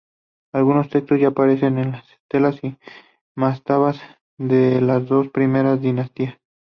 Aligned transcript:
Algunos 0.51 0.89
textos 0.89 1.19
ya 1.19 1.27
aparecen 1.27 1.77
en 1.77 1.93
estelas 1.93 2.55
y 2.63 2.75
mastabas 3.35 4.01
de 4.39 4.81
las 4.81 5.05
dos 5.07 5.27
primeras 5.29 5.79
dinastías. 5.79 6.39